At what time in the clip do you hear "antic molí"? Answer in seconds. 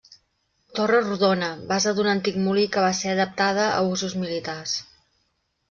2.15-2.65